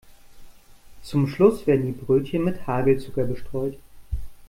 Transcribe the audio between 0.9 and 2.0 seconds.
Zum Schluss werden die